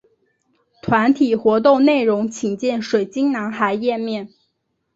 [0.81, 4.33] 团体活动内容请见水晶男孩页面。